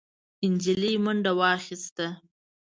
نجلۍ 0.51 0.93
منډه 1.03 1.31
واخيسته. 1.39 2.07